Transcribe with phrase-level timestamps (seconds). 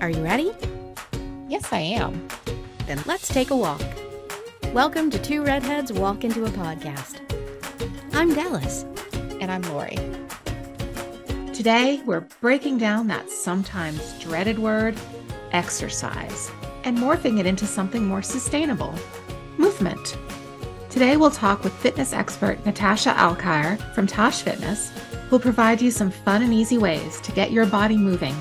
[0.00, 0.52] Are you ready?
[1.48, 2.28] Yes, I am.
[2.86, 3.82] Then let's take a walk.
[4.72, 7.20] Welcome to Two Redheads Walk Into a Podcast.
[8.12, 8.84] I'm Dallas.
[9.40, 9.96] And I'm Lori.
[11.52, 14.96] Today, we're breaking down that sometimes dreaded word,
[15.50, 16.48] exercise,
[16.84, 18.94] and morphing it into something more sustainable
[19.56, 20.16] movement.
[20.90, 24.90] Today, we'll talk with fitness expert Natasha Alkire from Tash Fitness,
[25.28, 28.36] who'll provide you some fun and easy ways to get your body moving,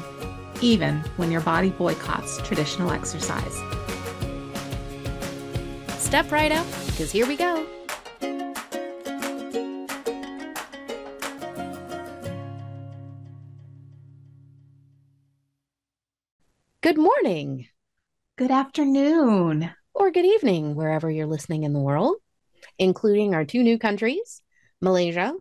[0.61, 3.55] even when your body boycotts traditional exercise.
[5.97, 7.65] Step right up, because here we go.
[16.81, 17.67] Good morning
[18.37, 19.69] Good afternoon.
[19.93, 22.15] or good evening, wherever you're listening in the world,
[22.77, 24.41] including our two new countries,
[24.79, 25.33] Malaysia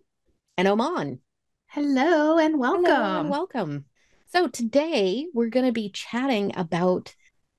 [0.56, 1.20] and Oman.
[1.68, 2.84] Hello and welcome.
[2.86, 3.84] Hello and welcome.
[4.28, 7.14] So, today we're going to be chatting about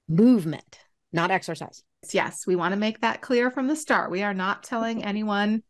[0.08, 0.80] movement,
[1.14, 1.84] not exercise.
[2.12, 4.12] Yes, we want to make that clear from the start.
[4.12, 5.64] We are not telling anyone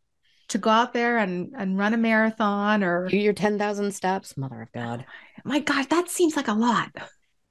[0.49, 4.61] to go out there and, and run a marathon or, Do your 10,000 steps, mother
[4.61, 5.05] of God.
[5.45, 6.89] my God, that seems like a lot.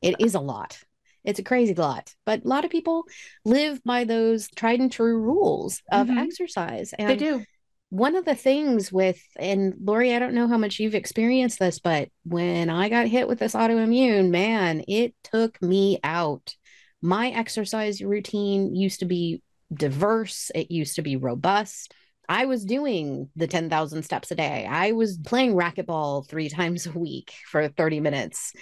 [0.03, 0.79] It is a lot.
[1.25, 3.05] It's a crazy lot, but a lot of people
[3.45, 6.19] live by those tried and true rules of Mhm.
[6.19, 6.93] exercise.
[6.93, 7.45] And They do.
[7.91, 11.79] One of the things with, and Lori, I don't know how much you've experienced this,
[11.79, 16.55] but when I got hit with this autoimmune, man, it took me out.
[17.01, 21.95] My exercise routine used to be diverse, it used to be robust.
[22.29, 24.67] I was doing the 10,000 steps a day.
[24.69, 28.53] I was playing racquetball three times a week for 30 minutes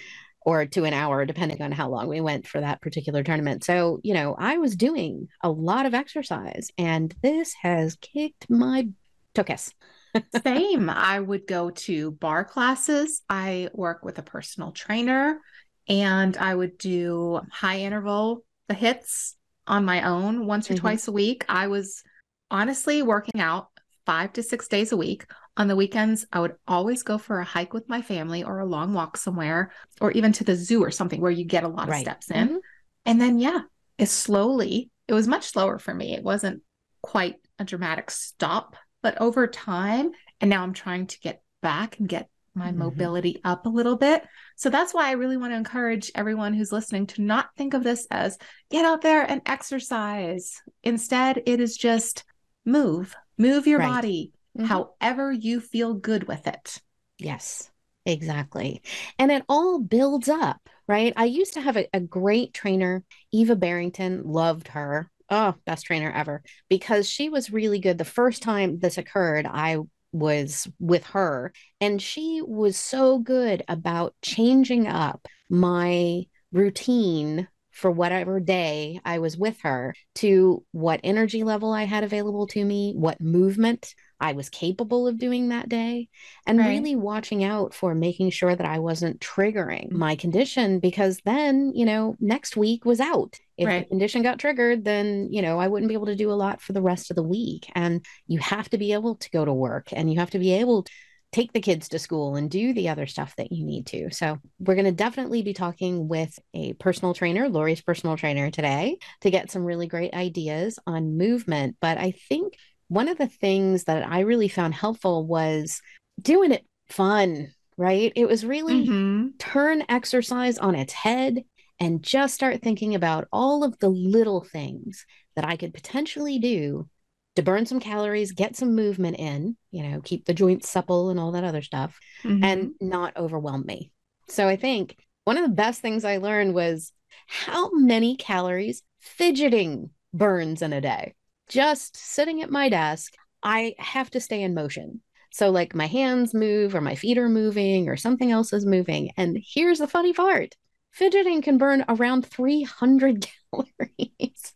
[0.41, 3.63] or to an hour, depending on how long we went for that particular tournament.
[3.63, 8.89] So, you know, I was doing a lot of exercise, and this has kicked my
[9.35, 9.73] tuchus.
[10.43, 10.89] Same.
[10.89, 13.21] I would go to barre classes.
[13.29, 15.39] I work with a personal trainer
[15.87, 19.35] and I would do high interval, the HIITs
[19.67, 20.79] on my own once or Mhm.
[20.79, 21.45] twice a week.
[21.49, 22.01] I was
[22.49, 23.67] honestly working out
[24.05, 25.25] five to six days a week.
[25.57, 28.65] On the weekends, I would always go for a hike with my family or a
[28.65, 31.89] long walk somewhere, or even to the zoo or something where you get a lot
[31.89, 32.49] of steps in.
[32.49, 32.57] Mhm.
[33.05, 33.61] And then, yeah,
[33.97, 36.13] it slowly, it was much slower for me.
[36.13, 36.61] It wasn't
[37.01, 40.09] quite a dramatic stop, but over time,
[40.41, 42.77] and now I'm trying to get back and get my Mhm.
[42.77, 44.25] mobility up a little bit.
[44.55, 47.83] So that's why I really want to encourage everyone who's listening to not think of
[47.83, 48.39] this as
[48.71, 50.59] get out there and exercise.
[50.83, 52.23] Instead, it is just
[52.65, 53.91] move, move your Right.
[53.91, 54.65] body Mhm.
[54.65, 56.81] however you feel good with it.
[57.19, 57.69] Yes,
[58.07, 58.81] exactly.
[59.19, 61.13] And it all builds up, right?
[61.15, 65.11] I used to have a, a great trainer, Eva Barrington, loved her.
[65.29, 67.97] Oh, best trainer ever because she was really good.
[67.97, 69.79] The first time this occurred, I
[70.11, 78.39] was with her, and she was so good about changing up my routine for whatever
[78.39, 83.19] day I was with her to what energy level I had available to me, what
[83.19, 86.09] movement I was capable of doing that day
[86.47, 86.69] and Right.
[86.69, 89.97] really watching out for making sure that I wasn't triggering mm-hmm.
[89.97, 93.39] my condition because then, you know, next week was out.
[93.57, 93.83] If Right.
[93.83, 96.61] the condition got triggered, then, you know, I wouldn't be able to do a lot
[96.61, 97.69] for the rest of the week.
[97.75, 100.53] And you have to be able to go to work and you have to be
[100.53, 100.91] able to
[101.31, 104.09] take the kids to school and do the other stuff that you need to.
[104.11, 108.97] So, we're going to definitely be talking with a personal trainer, Lori's personal trainer today,
[109.21, 111.75] to get some really great ideas on movement.
[111.81, 112.53] But I think
[112.87, 115.81] one of the things that I really found helpful was
[116.21, 118.11] doing it fun, right?
[118.15, 119.37] It was really Mhm.
[119.39, 121.43] turn exercise on its head
[121.79, 126.87] and just start thinking about all of the little things that I could potentially do
[127.35, 131.19] to burn some calories, get some movement in, you know, keep the joints supple and
[131.19, 131.99] all that other stuff,
[132.41, 133.91] and not overwhelm me.
[134.29, 134.95] So I think
[135.25, 136.93] one of the best things I learned was
[137.27, 141.13] how many calories fidgeting burns in a day.
[141.47, 143.13] Just sitting at my desk,
[143.43, 145.01] I have to stay in motion.
[145.31, 149.11] So, like, my hands move, or my feet are moving, or something else is moving.
[149.17, 150.55] And here's the funny part
[150.91, 154.53] fidgeting can burn around 300 calories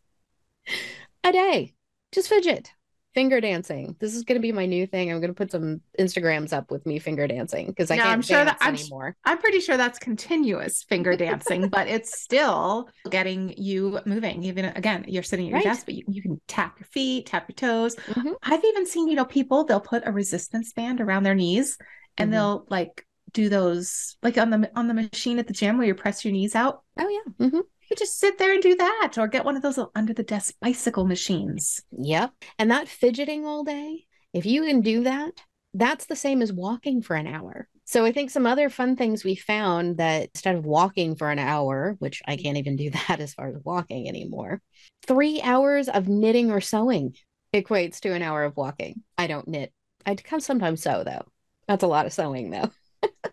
[1.23, 1.73] a day.
[2.11, 2.71] Just fidget.
[3.19, 3.97] Finger dancing.
[3.99, 5.11] This is going to be my new thing.
[5.11, 8.13] I'm going to put some Instagrams up with me finger dancing because I Yeah, can't
[8.13, 9.13] I'm sure that- I'm anymore.
[9.25, 14.41] I'm pretty sure that's continuous finger dancing, but it's still getting you moving.
[14.43, 15.65] Even again, you're sitting at your Right.
[15.65, 17.97] desk, but you, you can tap your feet, tap your toes.
[17.97, 18.35] Mhm.
[18.41, 21.77] I've even seen, you know, people they'll put a resistance band around their knees
[22.17, 22.31] and Mhm.
[22.31, 25.93] they'll like do those like on the on the machine at the gym where you
[25.93, 26.83] press your knees out.
[26.97, 27.49] Oh, yeah.
[27.49, 30.23] hmm You just sit there and do that, or get one of those under the
[30.23, 31.81] desk bicycle machines.
[31.91, 32.31] Yep.
[32.59, 35.31] And that fidgeting all day, if you can do that,
[35.73, 37.67] that's the same as walking for an hour.
[37.85, 41.39] So I think some other fun things we found that instead of walking for an
[41.39, 44.61] hour, which I can't even do that as far as walking anymore,
[45.07, 47.15] three hours of knitting or sewing
[47.53, 49.01] equates to an hour of walking.
[49.17, 49.73] I don't knit.
[50.05, 51.25] I sometimes sew though.
[51.67, 52.69] That's a lot of sewing though.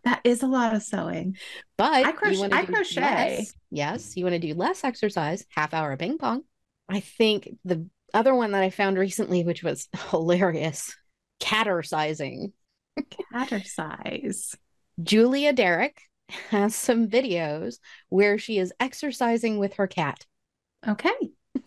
[0.06, 1.37] That is a lot of sewing.
[1.76, 3.00] But I crochet- I crochet.
[3.00, 6.43] less- yes, you want to do less exercise, half hour of ping pong.
[6.88, 10.94] I think the other one that I found recently, which was hilarious,
[11.41, 12.53] catercising.
[13.32, 14.55] Catercise.
[15.03, 16.00] Julia Derrick
[16.50, 20.25] has some videos where she is exercising with her cat.
[20.87, 21.11] Okay.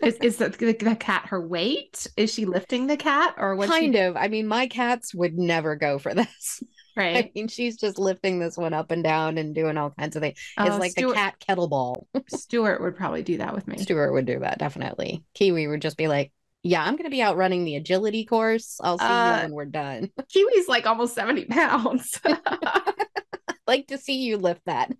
[0.02, 2.08] Is, is the, the, the cat her weight?
[2.16, 3.68] Is she lifting the cat or what?
[3.70, 4.16] kind of.
[4.16, 6.64] I mean, my cats would never go for this.
[6.98, 10.22] I mean, she's just lifting this one up and down and doing all kinds of
[10.22, 10.38] things.
[10.58, 12.06] It's Oh, like Stuart, the cat kettlebell.
[12.30, 13.78] Stuart would probably do that with me.
[13.78, 15.24] Stuart would do that definitely.
[15.34, 16.32] Kiwi would just be like,
[16.64, 18.80] "Yeah, I'm going to be out running the agility course.
[18.84, 20.12] I'll see Uh, you when we're done.
[20.34, 22.20] Kiwi's like almost 70 pounds.
[23.68, 24.92] like to see you lift that."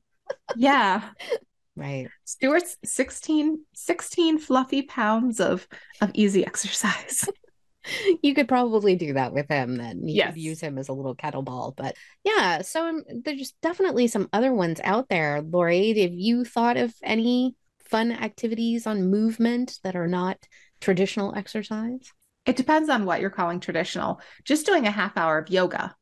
[0.56, 1.10] yeah.
[1.76, 2.10] Right.
[2.26, 5.68] Stuart's 16, 16 fluffy pounds of,
[6.02, 7.28] of easy exercise.
[8.22, 10.08] You could probably do that with him then.
[10.08, 10.34] You Yes.
[10.34, 11.76] could use him as a little kettlebell.
[11.76, 15.42] But yeah, so um, there's definitely some other ones out there.
[15.42, 20.38] Lori, have you thought of any fun activities on movement that are not
[20.82, 22.12] traditional exercise?
[22.46, 24.22] It depends on what you're calling traditional.
[24.44, 25.96] Just doing a half hour of yoga,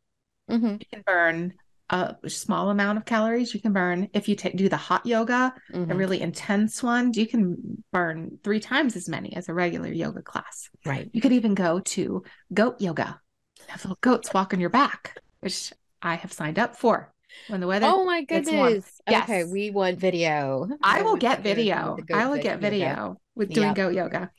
[0.49, 0.67] Mm-hmm.
[0.79, 1.53] you can burn
[1.89, 3.53] a small amount of calories.
[3.53, 7.25] You can burn, if you ta- do the hot yoga, a really intense one, you
[7.27, 10.69] can burn three times as many as a regular yoga class.
[10.85, 11.09] Right.
[11.13, 12.23] You could even go to
[12.53, 13.21] goat yoga,
[13.67, 17.13] have little goats walk on your back, which I have signed up for
[17.47, 17.87] when the weather.
[17.89, 18.99] Oh my goodness.
[19.09, 20.67] Okay, we want video.
[20.83, 21.97] I will get love to do video.
[22.13, 22.57] I will get yoga.
[22.57, 23.75] video with doing Yep.
[23.75, 24.31] goat yoga.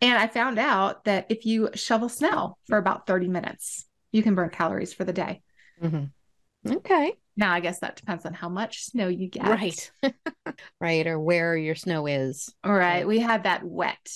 [0.00, 4.34] And I found out that if you shovel snow for about 30 minutes, you can
[4.34, 5.42] burn calories for the day.
[5.82, 6.10] Mhm.
[6.68, 7.14] Okay.
[7.36, 9.46] Now, I guess that depends on how much snow you get.
[9.46, 9.90] Right.
[10.80, 11.06] right.
[11.06, 12.52] Or where your snow is.
[12.62, 13.06] All right.
[13.06, 14.10] We had that wet,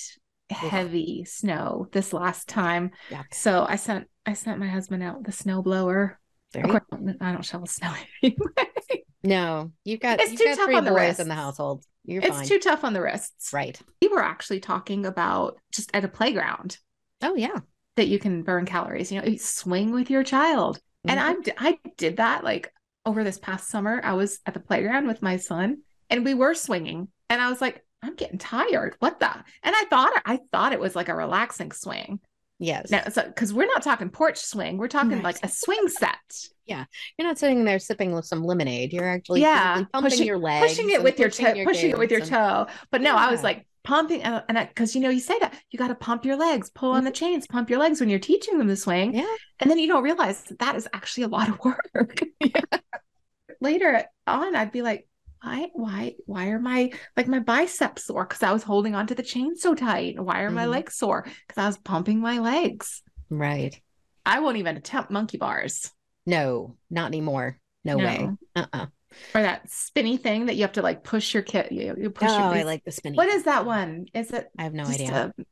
[0.51, 2.91] heavy snow this last time.
[3.11, 3.23] Yeah.
[3.33, 6.19] So I sent I sent my husband out with a snow blower.
[6.53, 9.03] There Of you course, I don't shovel snow anyway.
[9.25, 11.43] No, you've got It's you've too got tough on the boys in the wrists.
[11.43, 11.85] household.
[12.05, 12.47] You're it's fine.
[12.47, 13.53] too tough on the wrists.
[13.53, 13.81] right.
[14.01, 16.79] We were actually talking about just at a playground
[17.23, 17.59] Oh yeah.
[17.97, 19.11] that you can burn calories.
[19.11, 20.79] You know, you swing with your child.
[21.09, 21.53] And Mhm.
[21.59, 22.73] I I did that like
[23.05, 24.01] over this past summer.
[24.03, 25.79] I was at the playground with my son
[26.11, 27.09] and we were swinging.
[27.31, 28.97] And I was like, I'm getting tired.
[28.99, 29.31] What the?
[29.63, 32.21] And I thought I thought it was like a relaxing swing.
[32.59, 32.91] yes.
[32.91, 35.25] Now, so because we're not talking porch swing, we're talking Right.
[35.25, 36.17] like a swing set.
[36.65, 36.85] Yeah.
[37.17, 38.93] You're not sitting there sipping with some lemonade.
[38.93, 42.11] You're actually Yeah, pumping pushing- your legs, pushing it with your toe, pushing it with
[42.11, 42.67] your toe.
[42.91, 45.79] But no, I was like pumping, uh, and because you know you say that you
[45.79, 48.59] got to pump your legs, pull on the chains, pump your legs when you're teaching
[48.59, 49.21] them the swing, Mm-hmm.
[49.21, 49.35] Yeah.
[49.61, 52.21] and then you don't realize that that is actually a lot of work.
[53.61, 55.09] Later on, I'd be like,
[55.43, 58.25] why, why, why are my like my biceps sore?
[58.27, 60.21] Because I was holding onto the chain so tight.
[60.21, 60.71] Why are my Mhm.
[60.71, 61.23] legs sore?
[61.47, 63.03] Because I was pumping my legs.
[63.31, 63.81] Right.
[64.27, 65.91] I won't even attempt monkey bars.
[66.27, 67.59] No, not anymore.
[67.85, 68.29] No, way.
[68.57, 68.87] Uh-uh.
[69.35, 71.73] Or that spinny thing that you have to like push your kit.
[71.73, 73.17] You, you push Oh, your I like the spinny.
[73.17, 74.07] What is that one?
[74.15, 75.33] Is it I have no idea.
[75.39, 75.45] a-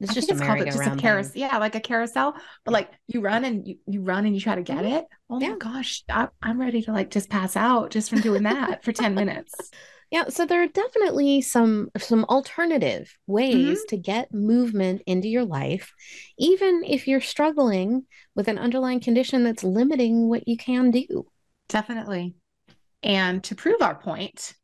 [0.00, 1.32] it's I just it's called it just a carousel.
[1.34, 2.34] Yeah, like a carousel.
[2.64, 5.04] But like you run and you, you run and you try to get it.
[5.28, 5.50] Oh Yeah.
[5.50, 8.92] my gosh, I, I'm ready to like just pass out just from doing that for
[8.92, 9.54] 10 minutes.
[10.12, 13.86] Yeah, so there are definitely some some alternative ways Mm-hmm.
[13.90, 15.92] to get movement into your life,
[16.36, 21.26] even if you're struggling with an underlying condition that's limiting what you can do.
[21.68, 22.34] Definitely.
[23.02, 24.54] And to prove our point,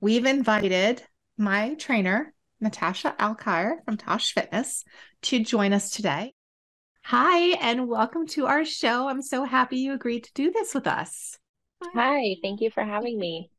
[0.00, 1.02] we've invited
[1.36, 4.84] my trainer, Natasha Alkire from Tash Fitness,
[5.22, 6.32] to join us today.
[7.02, 9.08] Hi, and welcome to our show.
[9.08, 11.36] I'm so happy you agreed to do this with us.
[11.82, 13.50] Hi, thank you for having me.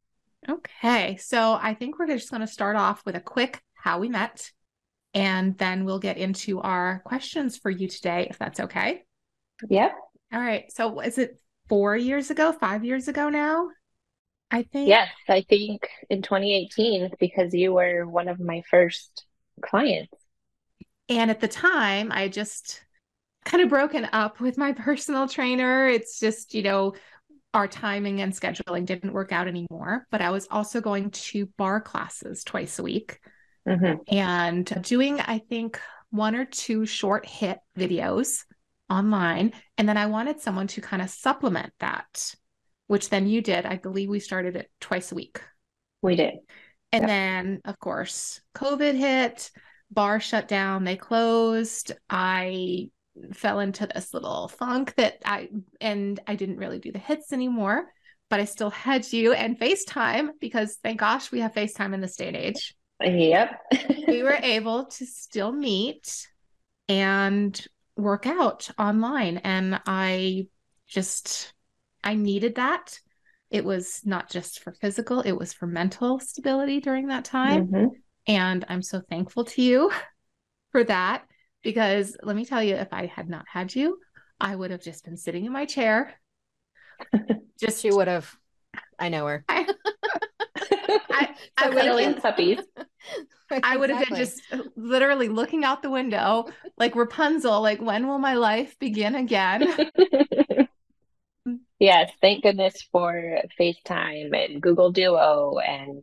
[0.48, 4.08] Okay, so I think we're just going to start off with a quick how we
[4.08, 4.50] met,
[5.14, 9.04] and then we'll get into our questions for you today, if that's okay.
[9.70, 9.94] Yep.
[10.32, 11.38] All right, so is it
[11.68, 13.68] four years ago, five years ago now?
[14.54, 14.88] I think.
[14.88, 19.26] Yes, I think in 2018 because you were one of my first
[19.62, 20.14] clients.
[21.10, 22.82] And at the time, I just
[23.46, 25.88] kind of broken up with my personal trainer.
[25.88, 26.94] It's just, you know,
[27.54, 30.08] our timing and scheduling didn't work out anymore.
[30.12, 33.20] But I was also going to barre classes twice a week
[33.66, 34.02] Mhm.
[34.08, 35.80] and doing, I think,
[36.10, 38.44] one or two short HIIT videos
[38.90, 39.54] online.
[39.78, 42.36] And then I wanted someone to kind of supplement that,
[42.88, 43.66] which then you did.
[43.66, 45.42] I believe we started it twice a week.
[46.02, 46.36] We did.
[46.92, 47.10] And Yep.
[47.10, 49.52] then, of course, COVID hit,
[49.90, 51.92] bar shut down, they closed.
[52.10, 52.90] I
[53.34, 55.50] fell into this little funk that I
[55.80, 57.86] and I didn't really do the HIITs anymore,
[58.30, 62.16] but I still had you and FaceTime because thank gosh we have FaceTime in this
[62.16, 62.76] day and age.
[63.02, 63.60] Yep.
[64.08, 66.28] we were able to still meet
[66.90, 70.48] and work out online and I
[70.88, 71.53] just
[72.04, 73.00] I needed that.
[73.50, 77.68] It was not just for physical, it was for mental stability during that time.
[77.68, 77.92] Mhm.
[78.28, 79.92] And I'm so thankful to you
[80.72, 81.26] for that
[81.62, 84.00] because let me tell you, if I had not had you,
[84.40, 86.14] I would have just been sitting in my chair.
[87.60, 88.36] just She would have.
[89.00, 89.46] I know her.
[89.48, 89.68] I,
[91.12, 92.60] I, I would Cuddling have puppies.
[93.52, 94.42] I would have been just
[94.76, 99.68] literally looking out the window like Rapunzel, like when will my life begin again?
[101.84, 106.02] Yes, thank goodness for FaceTime and Google Duo and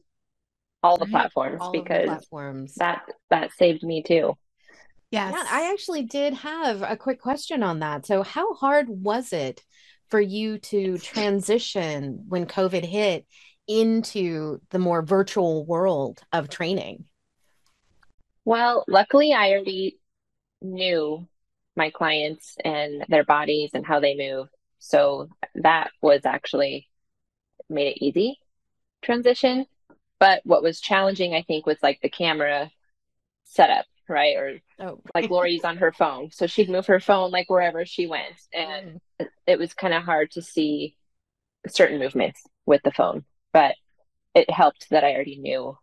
[0.82, 2.75] all the Right, platforms all of the because platforms.
[2.76, 4.37] that that saved me too.
[5.10, 5.32] Yes.
[5.32, 8.04] Yeah, I actually did have a quick question on that.
[8.04, 9.64] So, how hard was it
[10.10, 13.25] for you to transition when COVID hit
[13.66, 17.06] into the more virtual world of training?
[18.44, 19.99] Well, luckily I already
[20.60, 21.26] knew
[21.75, 24.49] my clients and their bodies and how they move.
[24.80, 26.88] So that was actually
[27.68, 28.38] made it easy
[29.02, 29.66] transition.
[30.18, 32.70] But what was challenging, I think, was like the camera
[33.44, 34.37] setup, right?
[34.37, 36.30] Or Oh, like Lori's on her phone.
[36.30, 38.40] So she'd move her phone like wherever she went.
[38.52, 39.28] And Mm.
[39.46, 40.96] it was kind of hard to see
[41.68, 43.25] certain movements with the phone.
[43.52, 43.76] But
[44.34, 45.78] it helped that I already knew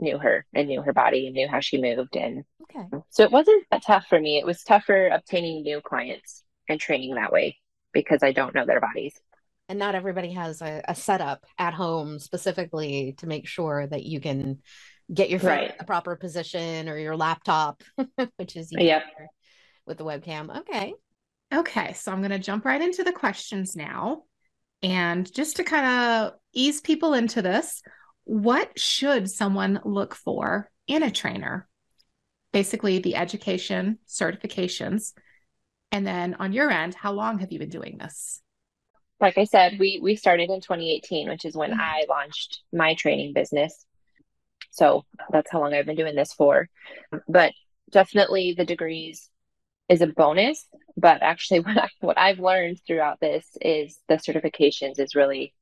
[0.00, 2.86] knew her and knew her body and knew how she moved and okay.
[3.10, 4.38] so it wasn't that tough for me.
[4.38, 7.58] It was tougher obtaining new clients and training that way
[7.96, 9.18] because I don't know their bodies.
[9.70, 14.20] And not everybody has a, a setup at home specifically to make sure that you
[14.20, 14.58] can
[15.12, 15.70] get your phone Right.
[15.70, 17.82] in the proper position or your laptop,
[18.36, 19.02] which is Yep.
[19.86, 20.58] with the webcam.
[20.60, 20.92] Okay.
[21.54, 24.24] Okay, so I'm going to jump right into the questions now.
[24.82, 27.82] And just to kind of ease people into this,
[28.24, 31.66] what should someone look for in a trainer?
[32.52, 35.12] Basically, the education, certifications.
[35.92, 38.42] And then on your end, how long have you been doing this?
[39.20, 41.80] Like I said, we we started in 2018, which is when Mhm.
[41.80, 43.86] I launched my training business.
[44.70, 46.68] So that's how long I've been doing this for.
[47.28, 47.52] But
[47.90, 49.30] definitely the degrees
[49.88, 50.66] is a bonus,
[50.96, 55.54] but actually what I, what I've learned throughout this is the certifications is really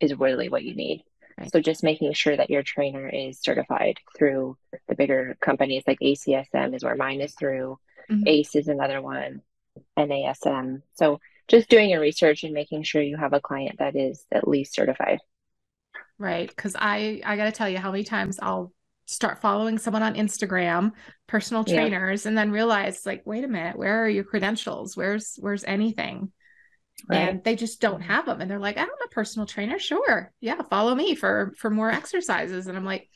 [0.00, 1.04] is really what you need.
[1.38, 1.50] Right.
[1.52, 4.56] So just making sure that your trainer is certified through
[4.88, 7.78] the bigger companies like ACSM is where mine is through.
[8.10, 8.28] Mhm.
[8.28, 9.42] ACE is another one,
[9.98, 10.82] NASM.
[10.94, 14.46] So just doing your research and making sure you have a client that is at
[14.48, 15.18] least certified.
[16.18, 16.48] Right.
[16.48, 18.72] Because I I got to tell you how many times I'll
[19.06, 20.92] start following someone on Instagram,
[21.26, 21.74] personal Yeah.
[21.74, 24.96] trainers, and then realize like, wait a minute, where are your credentials?
[24.96, 26.32] Where's where's anything?
[27.10, 28.42] And they just don't have them.
[28.42, 29.78] And they're like, I'm a personal trainer.
[29.78, 30.30] Sure.
[30.40, 32.66] Yeah, follow me for for more exercises.
[32.66, 33.08] And I'm like,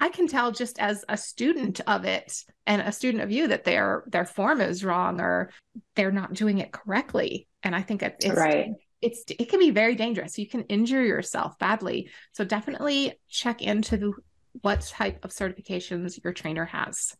[0.00, 3.48] I, I can tell just as a student of it and a student of you
[3.48, 5.50] that their their form is wrong or
[5.94, 7.46] they're not doing it correctly.
[7.62, 8.72] And I think it, it's Right.
[9.00, 10.38] it's it can be very dangerous.
[10.38, 12.10] You can injure yourself badly.
[12.32, 14.14] So definitely check into
[14.62, 17.16] what type of certifications your trainer has.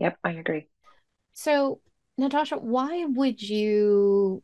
[0.00, 0.68] Yep, I agree.
[1.34, 1.80] So,
[2.18, 4.42] Natasha, why would you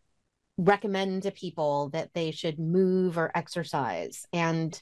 [0.57, 4.27] recommend to people that they should move or exercise?
[4.33, 4.81] And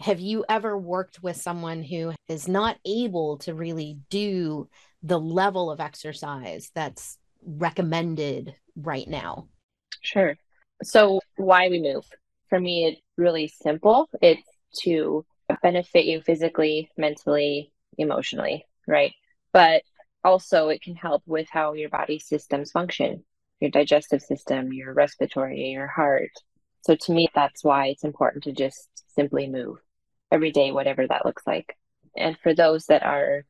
[0.00, 4.68] have you ever worked with someone who is not able to really do
[5.02, 9.48] the level of exercise that's recommended right now?
[10.00, 10.36] Sure.
[10.82, 12.06] So why we move?
[12.48, 14.08] For me, it's really simple.
[14.22, 14.42] It's
[14.82, 15.24] to
[15.62, 19.12] benefit you physically, mentally, emotionally, right?
[19.52, 19.82] But
[20.24, 23.24] also it can help with how your body systems function,
[23.60, 26.30] your digestive system, your respiratory, your heart.
[26.82, 29.76] So to me, that's why it's important to just simply move
[30.30, 31.76] every day, whatever that looks like.
[32.16, 33.44] And for those that are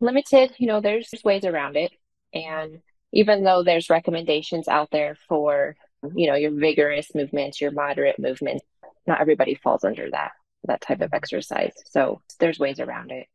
[0.00, 1.92] limited, you know, there's ways around it.
[2.32, 2.80] And
[3.12, 5.76] even though there's recommendations out there for
[6.14, 8.64] you know your vigorous movements your moderate movements
[9.06, 10.30] not everybody falls under that
[10.64, 11.16] that type of mm-hmm.
[11.16, 13.26] exercise so there's ways around it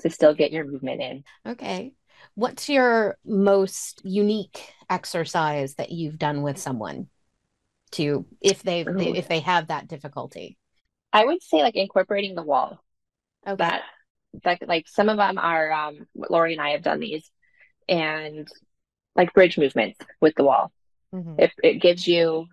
[0.00, 1.92] to still get your movement in Okay.
[2.34, 7.08] What's your most unique exercise that you've done with someone
[7.92, 10.58] to if they if they have that difficulty?
[11.12, 12.82] I would say like incorporating the wall
[13.46, 13.56] Okay.
[13.56, 13.82] that
[14.44, 17.30] that like some of them are um lori and i have done these
[17.88, 18.48] and
[19.16, 20.72] like bridge movements with the wall
[21.14, 21.34] Mhm.
[21.38, 22.46] it, it gives you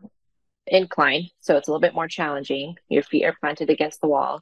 [0.68, 4.42] incline so it's a little bit more challenging your feet are planted against the wall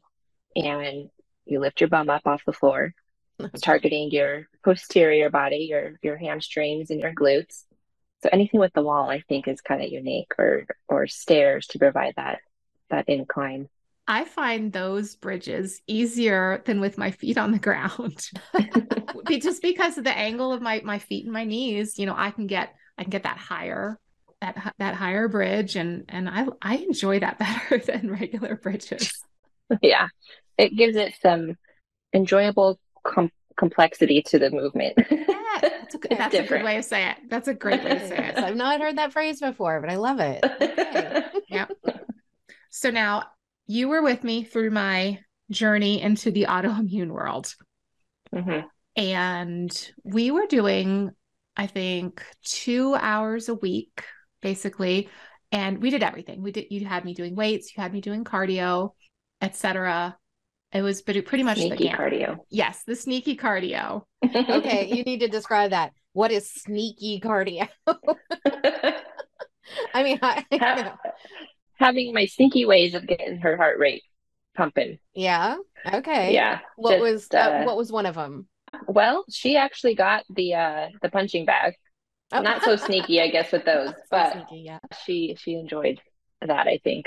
[0.56, 1.10] and
[1.46, 2.94] you lift your bum up off the floor
[3.40, 7.66] It's targeting your posterior body, your your hamstrings and your glutes.
[8.24, 11.80] So anything with the wall, I think, is kind of unique, or or stairs to
[11.80, 12.40] provide that
[12.90, 13.70] that incline.
[14.08, 18.28] I find those bridges easier than with my feet on the ground.
[19.40, 22.32] just because of the angle of my my feet and my knees, you know, I
[22.32, 24.00] can get I can get that higher
[24.42, 29.12] that that higher bridge and and I I enjoy that better than regular bridges.
[29.82, 30.08] Yeah.
[30.58, 31.56] It gives it some
[32.14, 34.94] enjoyable com- complexity to the movement.
[35.10, 35.26] yeah,
[35.60, 37.18] that's, a, that's a, good way of saying it.
[37.30, 38.38] That's a great way to say it.
[38.38, 40.44] I've not heard that phrase before, but I love it.
[40.44, 41.24] Okay.
[41.50, 41.66] yeah.
[42.70, 43.24] So now
[43.68, 45.20] you were with me through my
[45.50, 47.54] journey into the autoimmune world.
[48.34, 48.68] Mm-hmm.
[48.98, 51.12] And we were doing,
[51.58, 54.04] I think, two hours a week,
[54.42, 55.10] basically.
[55.52, 56.42] And we did everything.
[56.42, 58.92] We did, you had me doing weights, you had me doing cardio,
[59.42, 60.18] etc.
[60.72, 62.38] It was but it pretty much sneaky the cardio.
[62.50, 64.04] Yes, the sneaky cardio.
[64.26, 65.92] okay, you need to describe that.
[66.14, 67.68] What is sneaky cardio?
[69.94, 70.94] I mean, I, know
[71.78, 74.04] having my sneaky ways of getting her heart rate
[74.56, 74.98] pumping.
[75.14, 75.58] Yeah.
[75.94, 76.34] Okay.
[76.34, 76.60] Yeah.
[76.76, 78.48] What just, was uh, uh, what was one of them?
[78.88, 81.74] Well, she actually got the uh the punching bag.
[82.32, 82.42] Oh.
[82.42, 84.80] Not so sneaky, I guess, with those, but sneaky, yeah.
[85.06, 86.00] she she enjoyed
[86.42, 86.68] that.
[86.68, 87.06] I think,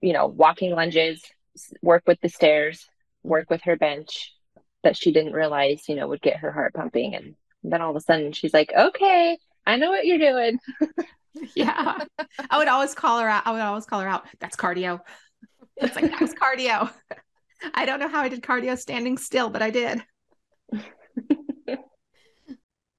[0.00, 1.22] you know, walking lunges,
[1.82, 2.86] work with the stairs,
[3.22, 4.32] work with her bench
[4.82, 7.96] that she didn't realize, you know, would get her heart pumping, and then all of
[7.96, 10.58] a sudden she's like, "Okay, I know what you're doing."
[11.54, 11.98] yeah.
[12.50, 13.46] I would always call her out.
[13.46, 14.26] I would always call her out.
[14.38, 15.00] That's cardio.
[15.76, 16.90] It's like that was cardio.
[17.74, 20.02] I don't know how I did cardio standing still, but I did.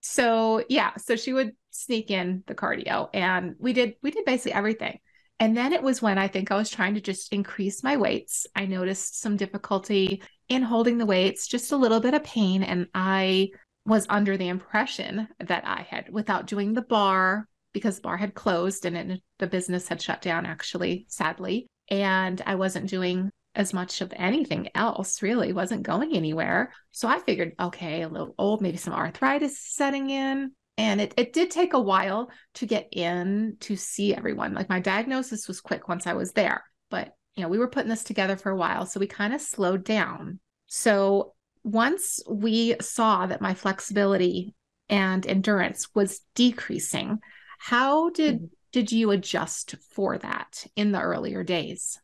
[0.02, 4.54] so yeah, so she would sneak in the cardio and we did we did basically
[4.54, 5.00] everything.
[5.40, 8.46] And then it was when I think I was trying to just increase my weights.
[8.56, 12.62] I noticed some difficulty in holding the weights, just a little bit of pain.
[12.62, 13.50] And I
[13.84, 18.34] was under the impression that I had, without doing the bar, because the bar had
[18.34, 21.68] closed and it, the business had shut down, actually, sadly.
[21.90, 26.74] And I wasn't doing as much of anything else, really, wasn't going anywhere.
[26.92, 30.52] So I figured, okay, a little old, maybe some arthritis setting in.
[30.78, 34.54] And it, it did take a while to get in to see everyone.
[34.54, 37.90] Like my diagnosis was quick once I was there, but you know, we were putting
[37.90, 38.86] this together for a while.
[38.86, 40.40] So we kind of slowed down.
[40.68, 44.56] So once we saw that my flexibility
[44.90, 47.20] and endurance was decreasing,
[47.64, 48.46] how did mm-hmm.
[48.72, 52.00] did you adjust for that in the earlier days?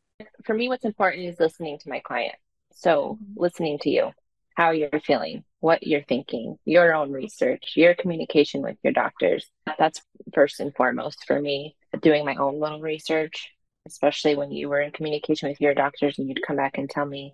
[0.46, 2.36] For me, what's important is listening to my client.
[2.74, 3.42] So mm-hmm.
[3.42, 4.12] listening to you,
[4.56, 9.50] how you're feeling, what you're thinking, your own research, your communication with your doctors.
[9.80, 10.00] That's
[10.32, 13.50] first and foremost for me, doing my own little research,
[13.88, 17.06] especially when you were in communication with your doctors and you'd come back and tell
[17.06, 17.34] me,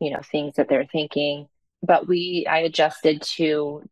[0.00, 1.46] you know, things that they're thinking.
[1.84, 3.84] But we, I adjusted to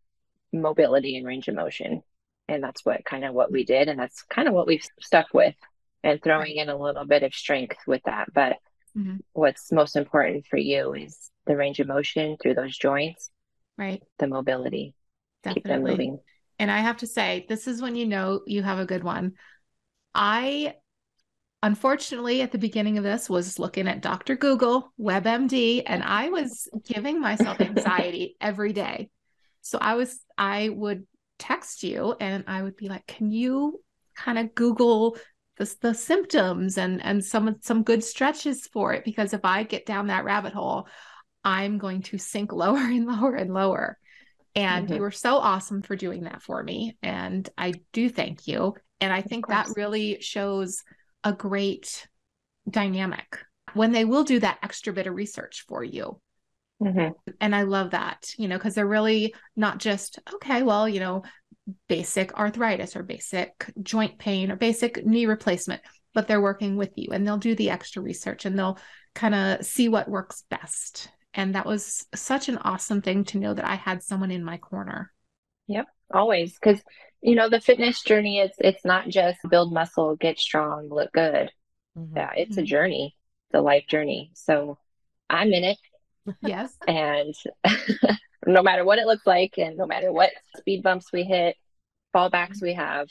[0.53, 2.03] mobility and range of motion
[2.49, 5.27] and that's what kind of what we did and that's kind of what we've stuck
[5.35, 5.55] with
[6.03, 8.33] and throwing in a little bit of strength with that.
[8.33, 8.57] But
[8.97, 9.17] mm-hmm.
[9.33, 13.31] what's most important for you is the range of motion through those joints.
[13.77, 14.03] Right.
[14.19, 14.95] The mobility.
[15.43, 15.61] Definitely.
[15.61, 16.19] keep them moving.
[16.59, 19.35] And i have to say this is when you know you have a good one.
[20.15, 20.75] I
[21.63, 26.69] unfortunately at the beginning of this was looking at dr google webmd and i was
[26.87, 29.11] giving myself anxiety every day.
[29.61, 31.07] So i was i would
[31.39, 33.81] text you and I would be like, can you
[34.17, 35.17] kind of Google
[35.57, 39.05] the, the symptoms and and some some good stretches for it?
[39.05, 40.89] Because if I get down that rabbit hole,
[41.45, 43.99] I'm going to sink lower and lower and lower.
[44.55, 44.95] And mm-hmm.
[44.95, 46.97] you were so awesome for doing that for me.
[47.03, 48.75] And I do thank you.
[49.01, 50.83] And I think that really shows
[51.23, 52.09] a great
[52.69, 53.39] dynamic
[53.75, 56.21] when they will do that extra bit of research for you.
[56.83, 57.33] Mm-hmm.
[57.41, 61.23] And I love that, you know, because they're really not just, okay, well, you know,
[61.89, 65.83] basic arthritis or basic joint pain or basic knee replacement,
[66.15, 68.79] but they're working with you and they'll do the extra research and they'll
[69.15, 71.11] kind of see what works best.
[71.35, 74.57] And that was such an awesome thing to know that I had someone in my
[74.57, 75.13] corner.
[75.67, 76.55] Yep, always.
[76.55, 76.81] Because,
[77.21, 81.51] you know, the fitness journey is it's not just build muscle, get strong, look good.
[81.97, 82.17] Mm-hmm.
[82.17, 82.61] Yeah, it's mm-hmm.
[82.61, 83.17] a journey,
[83.49, 84.31] it's a life journey.
[84.35, 84.79] So
[85.29, 85.79] I'm in it.
[86.43, 86.77] Yes.
[86.89, 87.35] and
[88.47, 91.57] no matter what it looks like and no matter what speed bumps we hit,
[92.15, 93.09] fallbacks we have,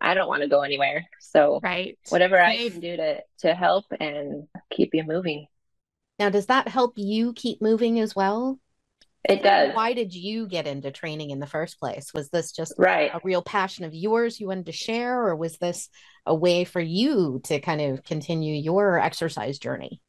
[0.00, 1.06] I don't want to go anywhere.
[1.20, 1.98] So right.
[2.08, 5.46] whatever I can do to to help and keep you moving.
[6.18, 8.58] Now, does that help you keep moving as well?
[9.24, 9.74] It does.
[9.74, 12.12] Why did you get into training in the first place?
[12.12, 13.10] Was this just right.
[13.14, 15.88] a real passion of yours you wanted to share, or was this
[16.26, 20.00] a way for you to kind of continue your exercise journey?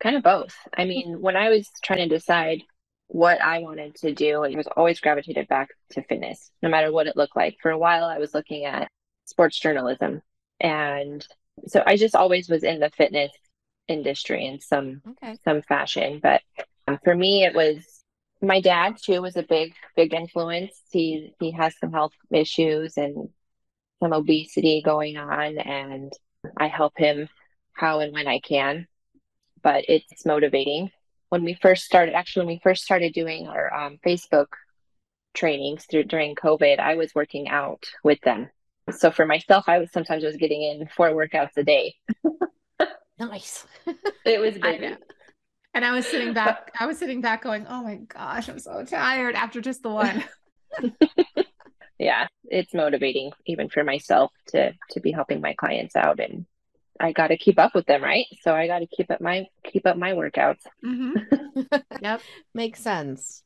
[0.00, 0.54] Kind of both.
[0.76, 2.62] I mean, when I was trying to decide
[3.08, 7.06] what I wanted to do, it was always gravitated back to fitness, no matter what
[7.06, 7.56] it looked like.
[7.60, 8.90] For a while, I was looking at
[9.24, 10.22] sports journalism.
[10.60, 11.26] And
[11.66, 13.32] so I just always was in the fitness
[13.88, 15.36] industry in some okay.
[15.44, 16.20] some fashion.
[16.22, 16.42] But
[16.86, 17.84] um, for me, it was
[18.40, 20.80] my dad too was a big big influence.
[20.90, 23.28] He he has some health issues and
[24.00, 26.12] some obesity going on, and
[26.56, 27.28] I help him
[27.72, 28.86] how and when I can.
[29.62, 30.90] But it's motivating.
[31.30, 34.46] When we first started, actually, when we first started doing our um, Facebook
[35.34, 38.48] trainings through during COVID, I was working out with them.
[38.90, 41.94] So for myself, I was sometimes was getting in four workouts a day.
[43.18, 43.66] nice.
[44.24, 44.96] it was busy.
[45.74, 48.84] And I was sitting back, I was sitting back going, oh my gosh, I'm so
[48.84, 50.24] tired after just the one.
[51.98, 56.46] yeah, it's motivating even for myself to to be helping my clients out and
[57.00, 58.26] I got to keep up with them, right?
[58.42, 60.60] So I got to keep up my keep up my workouts.
[60.84, 61.62] Mm-hmm.
[62.02, 62.20] yep,
[62.54, 63.42] makes sense.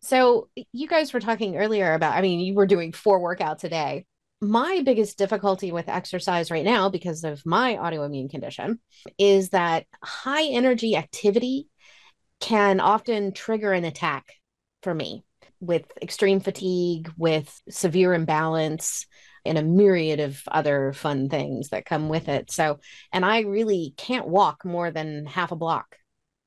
[0.00, 3.68] So you guys were talking earlier about I mean, you were doing four workouts a
[3.68, 4.06] day.
[4.40, 8.80] My biggest difficulty with exercise right now because of my autoimmune condition
[9.18, 11.68] is that high energy activity
[12.40, 14.26] can often trigger an attack
[14.82, 15.24] for me
[15.60, 19.06] with extreme fatigue, with severe imbalance,
[19.46, 22.50] and a myriad of other fun things that come with it.
[22.50, 22.78] So,
[23.12, 25.96] and I really can't walk more than half a block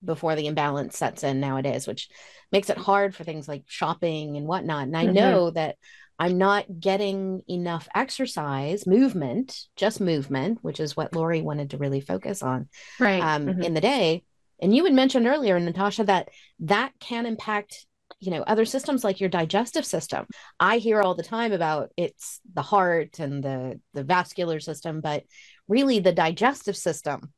[0.03, 2.09] before the imbalance sets in nowadays, which
[2.51, 4.83] makes it hard for things like shopping and whatnot.
[4.83, 5.13] And I mm-hmm.
[5.13, 5.75] know that
[6.17, 12.01] I'm not getting enough exercise, movement, just movement, which is what Lori wanted to really
[12.01, 12.67] focus on
[12.99, 13.21] right.
[13.21, 13.62] um, mm-hmm.
[13.62, 14.23] in the day.
[14.62, 17.85] And you had mentioned earlier, Natasha, that that can impact
[18.19, 20.26] you know other systems like your digestive system.
[20.60, 25.24] I hear all the time about it's the heart and the the vascular system but
[25.67, 27.32] really the digestive system.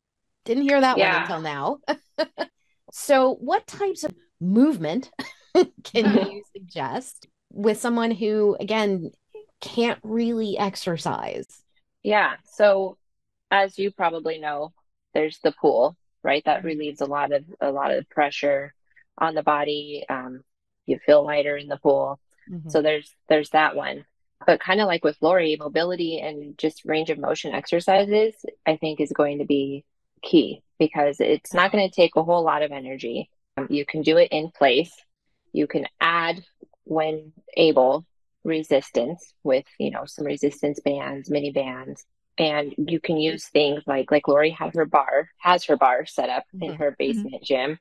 [0.45, 1.13] Didn't hear that yeah.
[1.13, 1.77] one until now.
[2.93, 5.09] So what types of movement
[5.55, 5.63] can
[6.29, 9.11] you suggest with someone who again
[9.61, 11.63] can't really exercise?
[12.03, 12.97] Yeah so
[13.49, 14.73] as you probably know
[15.13, 16.43] there's the pool right?
[16.45, 18.73] That relieves a lot of a lot of pressure
[19.17, 20.43] on the body um,
[20.85, 22.19] you feel lighter in the pool.
[22.49, 22.69] Mm-hmm.
[22.69, 24.05] So there's there's that one.
[24.45, 28.33] But kind of like with Lori, mobility and just range of motion exercises,
[28.65, 29.85] I think is going to be
[30.23, 33.29] key because it's not going to take a whole lot of energy.
[33.57, 34.91] Um, you can do it in place.
[35.53, 36.43] You can add
[36.85, 38.05] when able
[38.43, 42.03] resistance with, you know, some resistance bands, mini bands,
[42.37, 46.29] and you can use things like like Lori had her bar, has her bar set
[46.29, 46.71] up mm-hmm.
[46.71, 46.95] in her mm-hmm.
[46.97, 47.43] basement mm-hmm.
[47.43, 47.79] gym.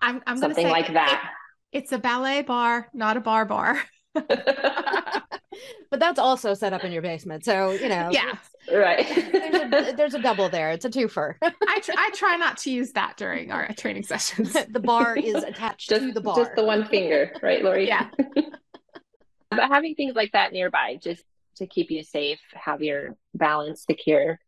[0.00, 1.30] I'm, I'm something say, like that.
[1.72, 3.80] It's a ballet bar, not a bar bar.
[4.14, 7.44] but that's also set up in your basement.
[7.46, 8.34] So, you know, yeah,
[8.70, 9.06] right.
[9.32, 10.70] there's, a, there's a double there.
[10.70, 11.34] It's a twofer.
[11.42, 14.52] I, tr- I try not to use that during our training sessions.
[14.70, 16.36] the bar is attached just, to the bar.
[16.36, 17.86] Just the one finger, right, Lori?
[17.86, 18.10] Yeah.
[19.50, 21.24] but having things like that nearby just
[21.56, 24.38] to keep you safe, have your balance secure.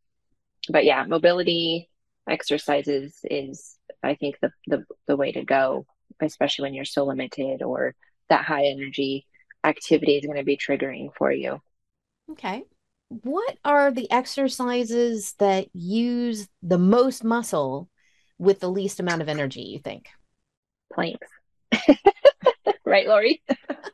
[0.68, 1.88] But yeah, mobility
[2.28, 5.86] exercises is, I think, the, the, the way to go
[6.20, 7.94] especially when you're so limited or
[8.28, 9.26] that high energy
[9.64, 11.60] activity is going to be triggering for you.
[12.30, 12.64] Okay.
[13.08, 17.88] What are the exercises that use the most muscle
[18.38, 20.08] with the least amount of energy, you think?
[20.92, 21.28] Planks.
[22.84, 23.42] right, Lori?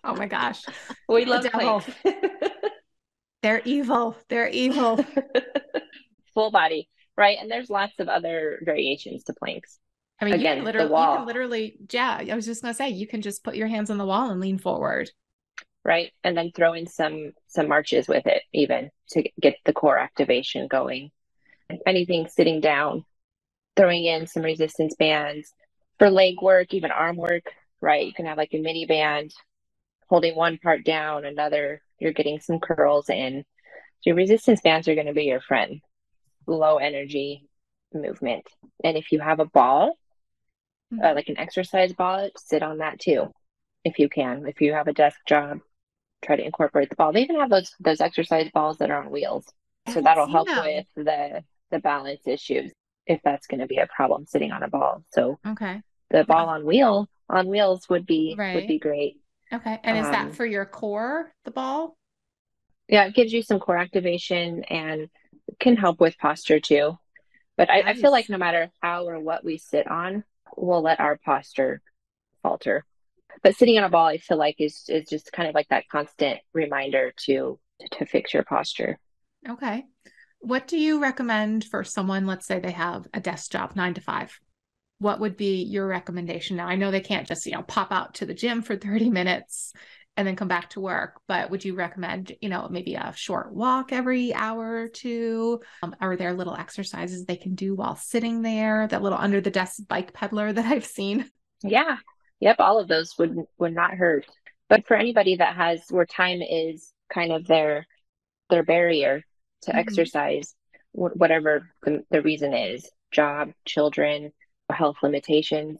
[0.04, 0.62] Oh my gosh.
[1.08, 1.90] We love planks.
[3.42, 4.16] They're evil.
[4.28, 5.04] They're evil.
[6.34, 7.36] Full body, right?
[7.40, 9.78] And there's lots of other variations to planks.
[10.20, 12.22] I mean, Again, you can literally, you can literally, yeah.
[12.30, 14.40] I was just gonna say, you can just put your hands on the wall and
[14.40, 15.10] lean forward,
[15.84, 16.12] right?
[16.22, 20.68] And then throw in some some marches with it, even to get the core activation
[20.68, 21.10] going.
[21.70, 23.04] If anything, sitting down,
[23.76, 25.54] throwing in some resistance bands
[25.98, 27.44] for leg work, even arm work,
[27.80, 28.06] right?
[28.06, 29.32] You can have like a mini band
[30.08, 31.80] holding one part down, another.
[31.98, 33.44] You're getting some curls in.
[34.00, 35.80] So your resistance bands are going to be your friend.
[36.46, 37.48] Low energy
[37.94, 38.46] movement.
[38.82, 39.94] And if you have a ball,
[40.92, 41.04] mm-hmm.
[41.04, 43.32] uh, like an exercise ball, sit on that too,
[43.84, 44.46] if you can.
[44.46, 45.60] If you have a desk job,
[46.22, 47.12] try to incorporate the ball.
[47.12, 49.46] They even have those those exercise balls that are on wheels,
[49.92, 52.72] so that'll help with the the balance issues
[53.06, 55.04] if that's going to be a problem sitting on a ball.
[55.12, 58.54] So okay, the ball on wheel on wheels would be right.
[58.54, 59.20] would be great.
[59.52, 61.96] Okay, and is um, that for your core, the ball?
[62.88, 65.08] Yeah, it gives you some core activation and
[65.58, 66.98] can help with posture too.
[67.56, 67.84] But nice.
[67.84, 70.24] I, I feel like no matter how or what we sit on,
[70.56, 71.80] will let our posture
[72.42, 72.84] falter.
[73.42, 75.88] But sitting on a ball, I feel like is is just kind of like that
[75.88, 77.58] constant reminder to
[77.92, 78.98] to fix your posture.
[79.48, 79.84] Okay.
[80.40, 84.00] What do you recommend for someone, let's say they have a desk job, nine to
[84.00, 84.38] five?
[85.00, 86.68] what would be your recommendation now?
[86.68, 89.72] I know they can't just, you know, pop out to the gym for 30 minutes
[90.20, 93.54] and then come back to work, but would you recommend, you know, maybe a short
[93.54, 95.62] walk every hour or two?
[95.82, 98.86] Um, are there little exercises they can do while sitting there?
[98.86, 101.30] That little under the desk bike peddler that I've seen?
[101.62, 101.96] Yeah.
[102.40, 102.56] Yep.
[102.58, 104.26] All of those would would not hurt.
[104.68, 107.86] But for anybody that has where time is kind of their
[108.50, 109.22] their barrier
[109.62, 109.78] to mm-hmm.
[109.78, 110.54] exercise,
[110.92, 114.32] whatever the, the reason is, job, children,
[114.68, 115.78] health limitations.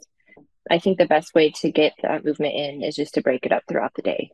[0.70, 3.52] I think the best way to get that movement in is just to break it
[3.52, 4.30] up throughout the day.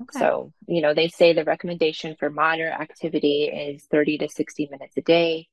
[0.00, 0.18] Okay.
[0.18, 4.96] So, you know, they say the recommendation for moderate activity is 30 to 60 minutes
[4.96, 5.48] a day,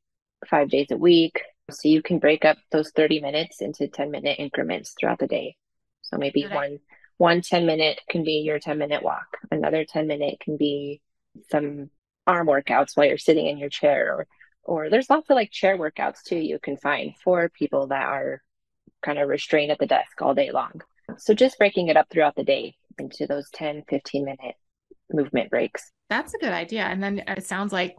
[0.50, 1.42] five days a week.
[1.70, 5.56] So you can break up those 30 minutes into 10 minute increments throughout the day.
[6.02, 6.56] So maybe okay.
[6.56, 6.80] one
[7.18, 9.38] one 10 minute can be your 10 minute walk.
[9.52, 11.02] Another 10 minute can be
[11.52, 11.92] some
[12.26, 14.28] arm workouts while you're sitting in your chair or
[14.64, 18.42] or there's lots of like chair workouts too you can find for people that are
[19.02, 20.82] kind of restrained at the desk all day long.
[21.18, 24.56] So just breaking it up throughout the day into those 10, 15 minute
[25.12, 25.92] movement breaks.
[26.10, 26.84] That's a good idea.
[26.84, 27.96] And then it sounds like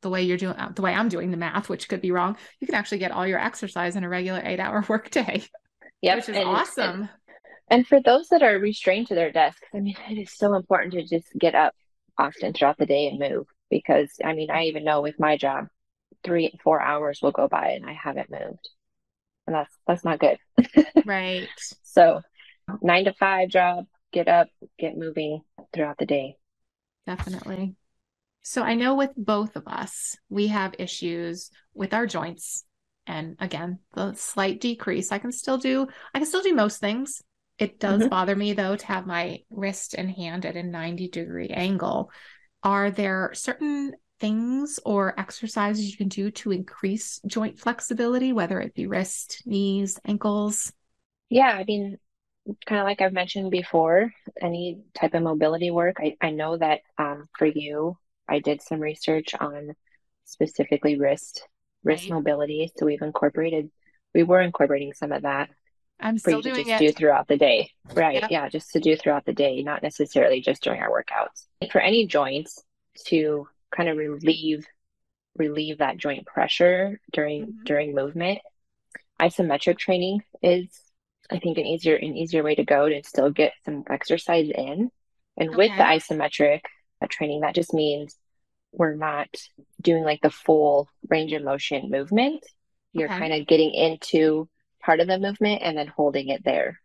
[0.00, 2.66] the way you're doing the way I'm doing the math, which could be wrong, you
[2.66, 5.44] can actually get all your exercise in a regular eight hour workday.
[6.00, 7.00] Yeah, which is and, awesome.
[7.02, 7.10] And,
[7.68, 10.94] and for those that are restrained to their desks, I mean, it is so important
[10.94, 11.74] to just get up
[12.18, 15.68] often throughout the day and move because I mean, I even know with my job,
[16.24, 18.68] three, four hours will go by and I haven't moved.
[19.46, 20.38] And that's that's not good.
[21.06, 21.48] right.
[21.84, 22.22] So
[22.80, 25.42] nine to five job, get up, get moving
[25.74, 26.36] throughout the day.
[27.06, 27.74] Definitely.
[28.42, 32.64] So I know with both of us, we have issues with our joints.
[33.06, 37.22] And again, the slight decrease, I can still do, I can still do most things.
[37.58, 38.08] It does mm-hmm.
[38.08, 42.10] bother me though to have my wrist and hand at a 90 degree angle.
[42.62, 48.72] Are there certain things or exercises you can do to increase joint flexibility, whether it
[48.72, 50.72] be wrist, knees, ankles?
[51.28, 51.98] Yeah, I mean,
[52.64, 55.96] kind of like I've mentioned before, any type of mobility work.
[55.98, 59.74] I, I know that um, for you, I did some research on
[60.24, 61.42] specifically wrist
[61.82, 62.12] wrist right.
[62.12, 62.70] mobility.
[62.76, 63.70] So we've incorporated,
[64.14, 65.50] we were incorporating some of that.
[65.98, 66.86] I'm still for you doing to just it.
[66.86, 68.24] do throughout the day, right?
[68.30, 71.46] Yeah, just to do throughout the day, not necessarily just during our workouts.
[71.72, 72.62] For any joints
[73.06, 74.66] to kind of relieve
[75.36, 77.64] relieve that joint pressure during mm-hmm.
[77.64, 78.38] during movement.
[79.20, 80.68] Isometric training is
[81.30, 84.90] I think an easier an easier way to go to still get some exercise in.
[85.36, 85.56] And okay.
[85.56, 86.60] with the isometric
[87.00, 88.16] uh, training, that just means
[88.72, 89.28] we're not
[89.80, 92.44] doing like the full range of motion movement.
[92.92, 93.18] You're okay.
[93.18, 94.48] kind of getting into
[94.82, 96.80] part of the movement and then holding it there.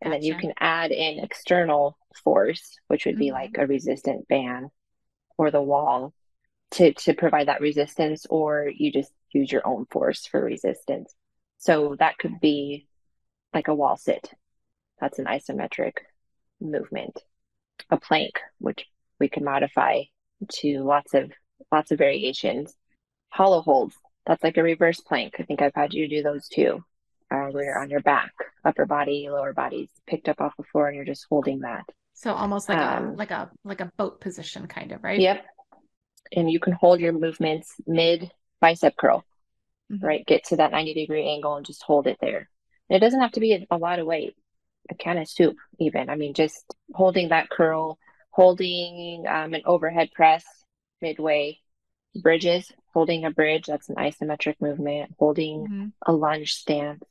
[0.00, 3.20] And then you can add in external force, which would mm-hmm.
[3.20, 4.70] be like a resistant band
[5.38, 6.12] or the wall
[6.72, 11.14] to to provide that resistance or you just use your own force for resistance.
[11.58, 12.86] So that could be
[13.54, 14.32] like a wall sit.
[15.00, 15.98] That's an isometric
[16.60, 17.22] movement.
[17.90, 18.86] A plank which
[19.20, 20.02] we can modify
[20.60, 21.30] to lots of
[21.70, 22.74] lots of variations.
[23.28, 23.96] Hollow holds.
[24.26, 25.34] That's like a reverse plank.
[25.38, 26.84] I think i've had you do those too
[27.30, 28.32] uh, where you're on your back
[28.64, 31.84] upper body lower body's picked up off the floor and you're just holding that
[32.16, 35.44] so almost like um, a like a like a boat position kind of right yep
[36.32, 39.24] and you can hold your movements mid bicep curl,
[39.92, 40.04] mm-hmm.
[40.04, 40.26] right?
[40.26, 42.48] Get to that 90 degree angle and just hold it there.
[42.88, 44.34] And it doesn't have to be a, a lot of weight,
[44.90, 46.08] a can of soup, even.
[46.08, 47.98] I mean, just holding that curl,
[48.30, 50.44] holding um, an overhead press
[51.02, 51.58] midway,
[52.14, 55.86] bridges, holding a bridge, that's an isometric movement, holding mm-hmm.
[56.06, 57.02] a lunge stance.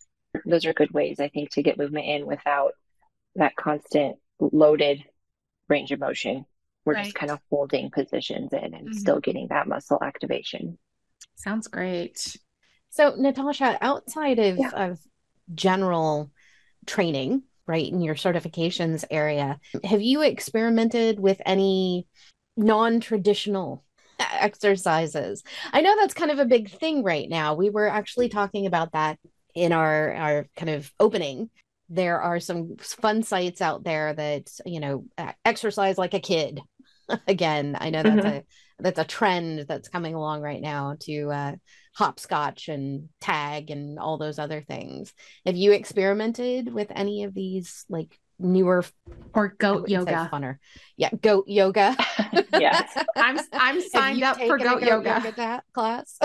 [0.46, 2.74] Those are good ways, I think, to get movement in without
[3.36, 5.04] that constant loaded
[5.70, 6.46] range of motion
[6.86, 7.06] we're right.
[7.06, 8.94] just kind of holding positions in and mm-hmm.
[8.94, 10.78] still getting that muscle activation.
[11.36, 12.38] Sounds great.
[12.90, 14.70] So, Natasha, outside of, yeah.
[14.70, 15.00] of
[15.54, 16.32] general
[16.86, 22.08] training, right, in your certifications area, have you experimented with any
[22.56, 23.84] non traditional
[24.20, 25.44] exercises?
[25.74, 27.56] I know that's kind of a big thing right now.
[27.56, 29.18] We were actually talking about that
[29.56, 31.50] in our, our kind of opening
[31.90, 35.06] there are some fun sites out there that you know
[35.44, 36.62] exercise like a kid.
[37.28, 38.38] Again i know that's mm-hmm.
[38.38, 38.44] a
[38.80, 41.52] that's a trend that's coming along right now to uh,
[41.96, 45.14] hopscotch and tag and all those other things.
[45.46, 48.84] Have you experimented with any of these like newer
[49.34, 50.30] or goat yoga.
[50.32, 50.58] funner.
[50.98, 51.96] Yeah goat yoga?
[52.52, 52.98] Yes.
[53.16, 56.20] I'm i'm signed up for goat, goat yoga, yoga class?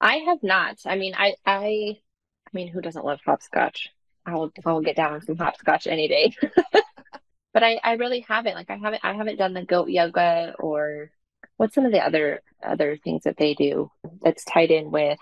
[0.00, 0.78] I have not.
[0.84, 3.90] I mean i i i mean who doesn't love hopscotch
[4.28, 6.32] i'll i'll get down on some hopscotch any day
[7.54, 11.10] but I, I really haven't like I haven't I haven't done the goat yoga or
[11.56, 13.90] what's some of the other other things that they do
[14.22, 15.18] that's tied in with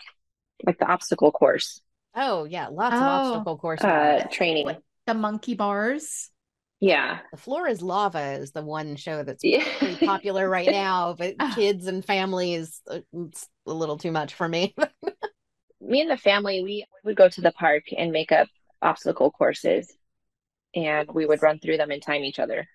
[0.65, 1.81] like the obstacle course.
[2.15, 3.05] Oh yeah, lots of Oh.
[3.05, 3.83] obstacle course.
[3.85, 4.77] Uh, training.
[5.07, 6.31] The monkey bars.
[6.81, 7.21] Yeah.
[7.31, 9.65] the floor is lava is the one show that's Yeah.
[9.79, 11.53] pretty popular right now, but Ah.
[11.55, 14.75] kids and families, uh, it's a little too much for me.
[15.81, 18.49] me and the family, we would go to the park and make up
[18.83, 19.93] obstacle courses
[20.75, 22.67] and we would run through them and time each other.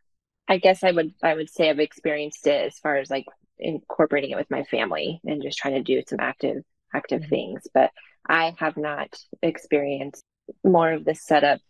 [0.47, 3.25] I guess I would I would say I've experienced it as far as like
[3.59, 7.29] incorporating it with my family and just trying to do some active active Mhm.
[7.29, 7.91] things, but
[8.27, 9.09] I have not
[9.41, 10.23] experienced
[10.63, 11.61] more of the setup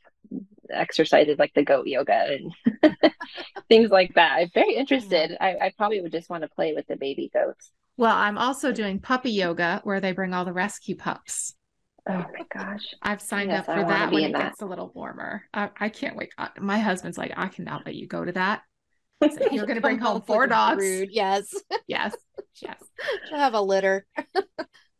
[0.70, 2.54] exercises like the goat yoga and
[3.70, 4.38] things like that.
[4.39, 5.38] I'm very interested.
[5.39, 7.72] I, I probably would just want to play with the baby goats.
[7.98, 11.56] Well, I'm also doing puppy yoga where they bring all the rescue pups.
[12.10, 12.84] Oh my gosh.
[13.02, 14.44] I've signed Yes, up for that be when it that.
[14.50, 15.44] gets a little warmer.
[15.54, 16.30] I, I can't wait.
[16.38, 18.64] I- My husband's like, I cannot let you go to that.
[19.24, 20.82] So you're going to bring Come home four dogs.
[20.82, 21.10] rude.
[21.12, 21.54] Yes,
[21.88, 22.16] Yes.
[22.62, 22.82] Yes.
[23.30, 24.06] She'll have a litter.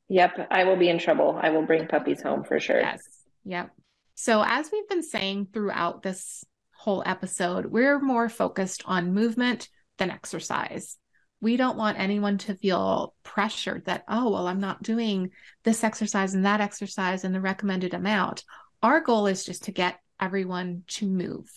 [0.10, 1.40] Yep, I will be in trouble.
[1.42, 2.80] I will bring puppies home for sure.
[2.80, 3.02] Yes.
[3.46, 3.72] Yep.
[4.16, 6.44] So, as we've been saying throughout this
[6.76, 10.98] whole episode, we're more focused on movement than exercise.
[11.42, 15.32] We don't want anyone to feel pressured that, oh, well, I'm not doing
[15.64, 18.44] this exercise and that exercise and the recommended amount.
[18.84, 21.50] Our goal is just to get everyone to move.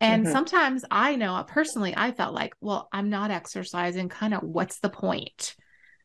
[0.00, 0.32] And Mhm.
[0.32, 4.08] sometimes I know personally, I felt like, well, I'm not exercising.
[4.08, 5.54] Kind of what's the point?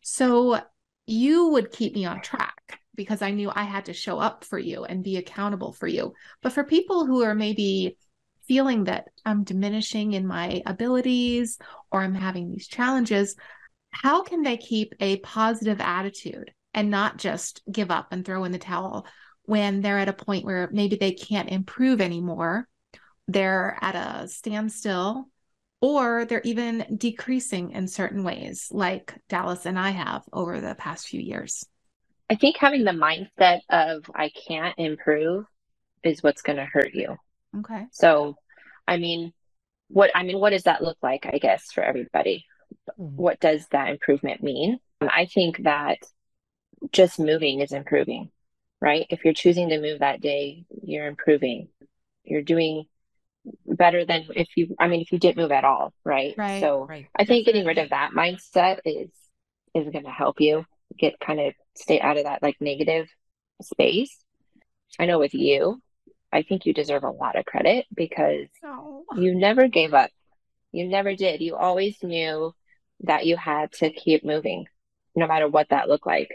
[0.01, 0.59] So
[1.05, 4.57] you would keep me on track because I knew I had to show up for
[4.57, 6.13] you and be accountable for you.
[6.41, 7.97] But for people who are maybe
[8.47, 11.57] feeling that I'm diminishing in my abilities
[11.91, 13.35] or I'm having these challenges,
[13.91, 18.51] how can they keep a positive attitude and not just give up and throw in
[18.51, 19.07] the towel
[19.43, 22.67] when they're at a point where maybe they can't improve anymore?
[23.27, 25.29] They're at a standstill
[25.81, 31.07] or they're even decreasing in certain ways, like Dallas and I have over the past
[31.07, 31.65] few years.
[32.29, 35.45] I think having the mindset of I can't improve
[36.03, 37.17] is what's going to hurt you.
[37.59, 37.85] Okay.
[37.91, 38.37] So,
[38.87, 39.33] I mean,
[39.87, 41.25] what I mean, what does that look like?
[41.25, 42.45] I guess for everybody,
[42.99, 43.15] mm-hmm.
[43.15, 44.79] what does that improvement mean?
[45.01, 45.99] I think that
[46.91, 48.31] just moving is improving,
[48.81, 49.05] right?
[49.09, 51.69] If you're choosing to move that day, you're improving.
[52.23, 52.85] You're doing
[53.65, 54.75] better than if you.
[54.79, 56.33] I mean, if you didn't move at all, right?
[56.37, 56.61] Right.
[56.61, 57.07] So, Right.
[57.15, 59.09] I think getting rid of that mindset is
[59.73, 60.65] is going to help you
[60.97, 63.07] get kind of stay out of that like negative
[63.61, 64.17] space.
[64.97, 65.81] I know with you,
[66.35, 69.05] I think you deserve a lot of credit because Oh.
[69.15, 70.09] you never gave up.
[70.73, 71.39] You never did.
[71.39, 72.53] You always knew
[73.01, 74.65] that you had to keep moving,
[75.15, 76.29] no matter what that looked like.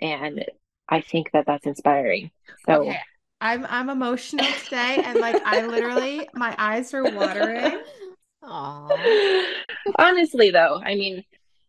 [0.00, 0.44] And
[0.88, 2.30] I think that that's inspiring.
[2.64, 3.00] So, Okay.
[3.40, 7.80] I'm I'm emotional today and like I literally my eyes are watering.
[8.44, 9.44] Aw.
[9.98, 11.24] honestly, though, I mean,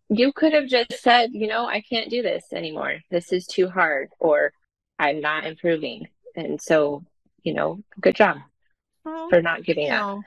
[0.09, 2.99] you could have just said, you know, I can't do this anymore.
[3.09, 4.53] This is too hard, or
[4.99, 6.07] I'm not improving.
[6.35, 7.03] And so,
[7.45, 8.37] you know, good job
[9.05, 10.19] Oh, for not giving up.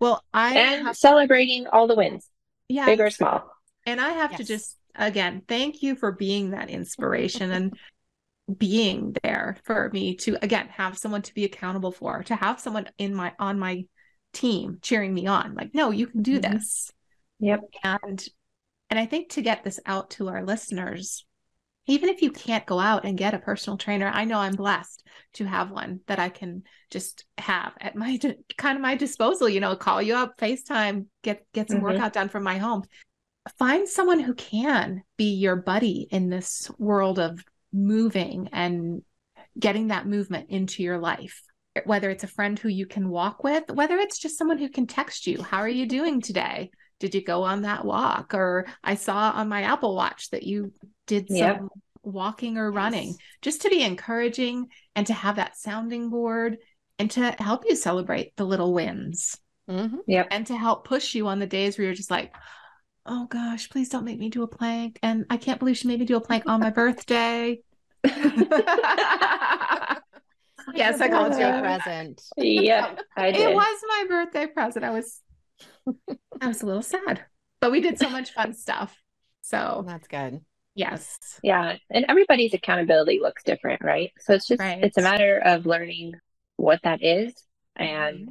[0.00, 2.26] Well, I and have, celebrating all the wins,
[2.68, 3.50] yeah, big or small.
[3.84, 7.74] and I have to just again thank you for being that inspiration and
[8.58, 12.88] being there for me to again have someone to be accountable for, to have someone
[12.98, 13.84] in my on my
[14.32, 16.52] team cheering me on, like, no, you can do Mhm.
[16.52, 16.92] this.
[17.40, 17.60] Yep.
[17.82, 18.28] and
[18.90, 21.24] and i think to get this out to our listeners
[21.86, 25.06] even if you can't go out and get a personal trainer i know i'm blessed
[25.32, 28.18] to have one that i can just have at my
[28.56, 31.84] kind of my disposal you know call you up facetime get get some Mhm.
[31.84, 32.82] workout done from my home.
[33.58, 39.02] Find someone who can be your buddy in this world of moving and
[39.58, 41.40] getting that movement into your life.
[41.84, 44.86] Whether it's a friend who you can walk with whether it's just someone who can
[44.86, 46.70] text you how are you doing today?
[46.98, 48.34] Did you go on that walk?
[48.34, 50.72] Or i saw on my apple watch that you
[51.10, 51.62] did some Yep.
[52.02, 56.58] walking or running just to be encouraging and to have that sounding board
[56.98, 59.36] and to help you celebrate the little wins
[59.68, 59.98] Mhm.
[60.06, 60.28] Yep.
[60.30, 62.34] and to help push you on the days where you're just like
[63.06, 65.98] oh gosh please don't make me do a plank and i can't believe she made
[66.00, 67.58] me do a plank on my birthday
[70.74, 72.22] yes i called you Birthday a present.
[72.36, 73.00] Yep.
[73.16, 75.20] I it was my birthday present i was
[76.40, 77.24] i was a little sad
[77.60, 78.96] but we did so much fun stuff
[79.42, 80.40] so That's good.
[80.80, 81.76] Yes Yeah.
[81.90, 84.10] And everybody's accountability looks different, right?
[84.18, 84.82] So it's just, Right.
[84.82, 86.14] it's a matter of learning
[86.56, 87.34] what that is
[87.76, 88.30] and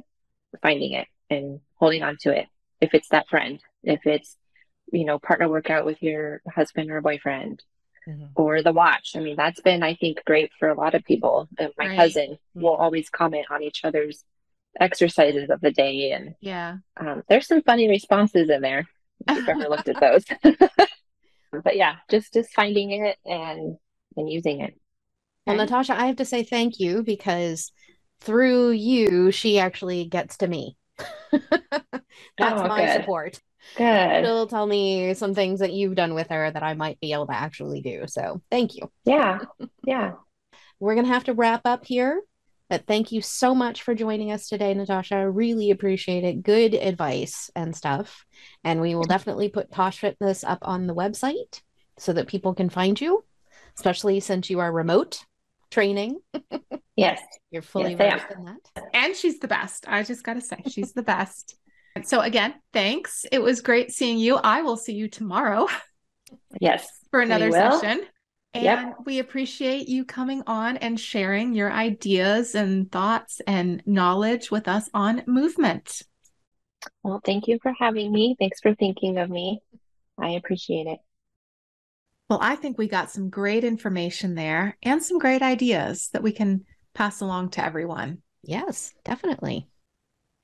[0.62, 2.46] finding it and holding on to it.
[2.80, 4.36] If it's that friend, if it's,
[4.92, 7.62] you know, partner workout with your husband or boyfriend
[8.08, 8.30] Mhm.
[8.34, 9.12] or the watch.
[9.14, 11.48] I mean, that's been, I think, great for a lot of people.
[11.58, 11.96] And my Right.
[11.96, 14.24] cousin will always comment on each other's
[14.78, 16.12] exercises of the day.
[16.12, 18.86] And yeah um, there's some funny responses in there
[19.28, 20.24] if you've ever looked at those.
[21.52, 23.76] but yeah, just just finding it and
[24.16, 24.74] and using it.
[25.46, 27.72] Well, Natasha, I have to say thank you because
[28.20, 30.76] through you, she actually gets to me.
[31.32, 32.02] That's
[32.40, 33.00] Oh, my good.
[33.00, 33.40] support.
[33.76, 34.24] Good.
[34.24, 37.26] She'll tell me some things that you've done with her that I might be able
[37.26, 38.04] to actually do.
[38.06, 38.90] So thank you.
[39.04, 39.40] Yeah.
[39.84, 40.12] Yeah.
[40.80, 42.22] We're going to have to wrap up here,
[42.70, 45.16] but thank you so much for joining us today, Natasha.
[45.16, 46.42] I Really appreciate it.
[46.42, 48.24] Good advice and stuff.
[48.64, 51.60] And we will definitely put Tash Fitness up on the website
[51.98, 53.24] so that people can find you,
[53.76, 55.24] especially since you are remote
[55.70, 56.20] training.
[56.96, 57.20] Yes.
[57.50, 58.88] You're fully Yes, versed in that.
[58.94, 59.84] And she's the best.
[59.88, 61.56] I just got to say, she's the best.
[62.04, 63.26] So, again, thanks.
[63.32, 64.36] It was great seeing you.
[64.36, 65.66] I will see you tomorrow
[66.60, 66.88] Yes.
[67.10, 67.80] for another will.
[67.80, 68.02] session.
[68.52, 68.96] And Yep.
[69.06, 74.90] we appreciate you coming on and sharing your ideas and thoughts and knowledge with us
[74.92, 76.02] on movement.
[77.02, 78.36] Well, thank you for having me.
[78.38, 79.62] Thanks for thinking of me.
[80.18, 80.98] I appreciate it.
[82.28, 86.32] Well, I think we got some great information there and some great ideas that we
[86.32, 88.22] can pass along to everyone.
[88.42, 89.68] Yes, definitely.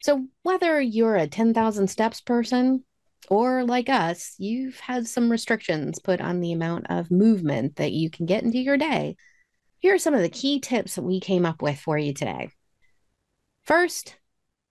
[0.02, 2.84] So, whether you're a 10,000 steps person
[3.28, 8.10] or like us, you've had some restrictions put on the amount of movement that you
[8.10, 9.16] can get into your day.
[9.78, 12.50] Here are some of the key tips that we came up with for you today.
[13.64, 14.16] First,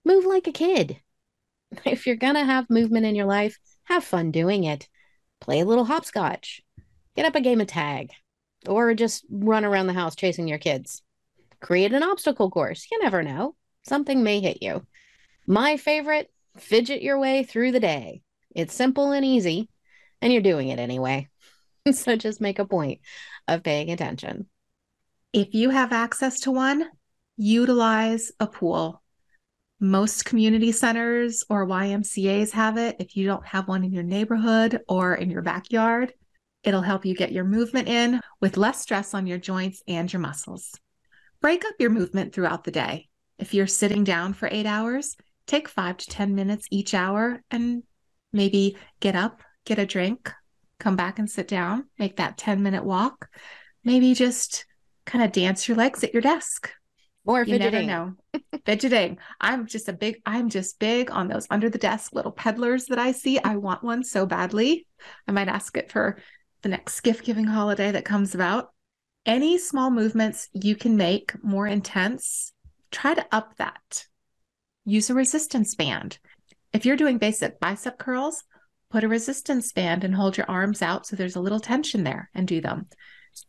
[0.03, 0.99] move like a kid.
[1.85, 4.87] If you're going to have movement in your life, have fun doing it.
[5.41, 6.61] Play a little hopscotch,
[7.15, 8.11] get up a game of tag,
[8.67, 11.03] or just run around the house chasing your kids.
[11.59, 12.87] Create an obstacle course.
[12.91, 13.55] You never know.
[13.83, 14.85] Something may hit you.
[15.47, 18.21] My favorite, fidget your way through the day.
[18.55, 19.69] It's simple and easy,
[20.21, 21.27] and you're doing it anyway.
[21.91, 23.01] so just make a point
[23.47, 24.47] of paying attention.
[25.33, 26.89] If you have access to one,
[27.37, 29.03] utilize a pool.
[29.81, 32.95] Most community centers or YMCAs have it.
[32.99, 36.13] If you don't have one in your neighborhood or in your backyard,
[36.63, 40.21] it'll help you get your movement in with less stress on your joints and your
[40.21, 40.73] muscles.
[41.41, 43.09] Break up your movement throughout the day.
[43.37, 47.83] If you're sitting down for eight hours, take five to 10 minutes each hour and
[48.35, 50.31] maybe get up, get a drink,
[50.79, 53.29] come back and sit down, make that 10 minute walk.
[53.83, 54.65] Maybe just
[55.05, 56.71] kind of dance your legs at your desk.
[57.25, 57.87] More You never fidgeting.
[57.87, 58.13] know.
[58.65, 59.17] Fidgeting.
[59.41, 62.99] I'm just a big, I'm just big on those under the desk little peddlers that
[62.99, 63.39] I see.
[63.39, 64.85] I want one so badly.
[65.27, 66.17] I might ask it for
[66.61, 68.69] the next gift giving holiday that comes about.
[69.25, 72.53] Any small movements you can make more intense,
[72.91, 74.05] try to up that.
[74.85, 76.19] Use a resistance band.
[76.75, 78.43] If you're doing basic bicep curls,
[78.91, 82.29] put a resistance band and hold your arms out so there's a little tension there
[82.35, 82.87] and do them.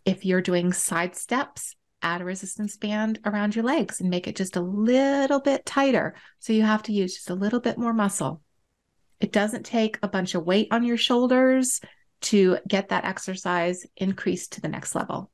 [0.05, 4.37] If you're doing side steps, add a resistance band around your legs and make it
[4.37, 6.15] just a little bit tighter.
[6.39, 8.43] So you have to use just a little bit more muscle.
[9.19, 11.81] It doesn't take a bunch of weight on your shoulders
[12.21, 15.33] to get that exercise increased to the next level.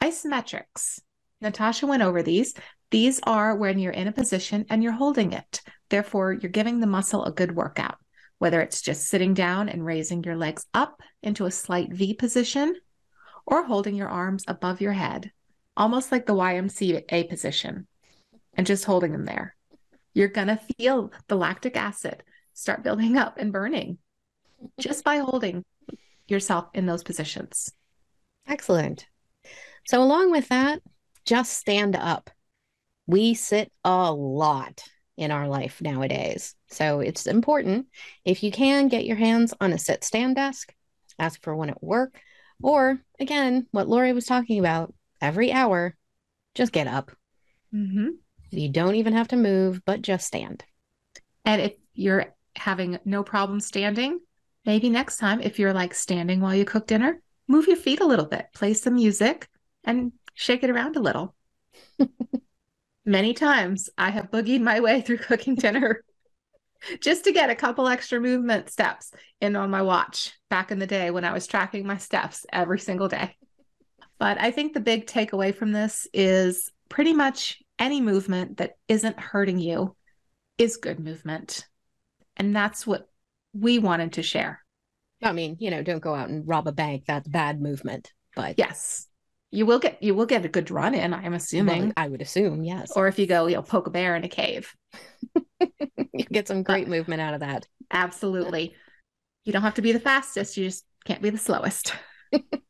[0.00, 1.00] Isometrics.
[1.42, 2.54] Natasha went over these.
[2.90, 5.60] These are when you're in a position and you're holding it.
[5.90, 7.96] Therefore, you're giving the muscle a good workout,
[8.38, 12.74] whether it's just sitting down and raising your legs up into a slight V position
[13.46, 15.32] or holding your arms above your head,
[15.76, 17.86] almost like the YMCA position,
[18.54, 19.56] and just holding them there.
[20.14, 22.22] You're going to feel the lactic acid
[22.54, 23.98] start building up and burning
[24.78, 25.64] just by holding
[26.28, 27.72] yourself in those positions.
[28.46, 29.06] Excellent.
[29.86, 30.80] So, along with that,
[31.24, 32.30] just stand up.
[33.06, 34.84] We sit a lot
[35.16, 36.54] in our life nowadays.
[36.70, 37.86] So, it's important
[38.24, 40.72] if you can get your hands on a sit stand desk,
[41.18, 42.20] ask for one at work,
[42.62, 45.96] or again, what Lori was talking about every hour,
[46.54, 47.10] just get up.
[47.74, 48.08] Mm-hmm.
[48.50, 50.64] You don't even have to move, but just stand.
[51.44, 54.20] And if you're having no problem standing,
[54.64, 58.06] maybe next time, if you're like standing while you cook dinner, move your feet a
[58.06, 59.48] little bit, play some music,
[59.84, 61.34] and shake it around a little.
[63.04, 66.04] Many times I have boogied my way through cooking dinner
[67.00, 70.86] just to get a couple extra movement steps in on my watch back in the
[70.86, 73.36] day when I was tracking my steps every single day.
[74.18, 79.18] But I think the big takeaway from this is pretty much any movement that isn't
[79.18, 79.96] hurting you
[80.58, 81.66] is good movement.
[82.36, 83.08] And that's what
[83.52, 84.62] we wanted to share.
[85.22, 87.04] I mean, you know, don't go out and rob a bank.
[87.06, 88.12] That's bad movement.
[88.34, 89.08] But Yes.
[89.54, 91.92] You will get you will get a good run in, I'm well, assuming.
[91.96, 92.92] I would assume, yes.
[92.96, 94.74] Or if you go, you'll poke a bear in a cave.
[95.60, 97.66] you get some great movement out of that.
[97.90, 98.74] Absolutely.
[99.44, 101.94] You don't have to be the fastest, you just can't be the slowest.